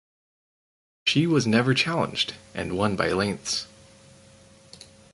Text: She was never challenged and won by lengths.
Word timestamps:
She 1.05 1.27
was 1.27 1.45
never 1.45 1.75
challenged 1.75 2.33
and 2.55 2.75
won 2.75 2.95
by 2.95 3.11
lengths. 3.11 3.67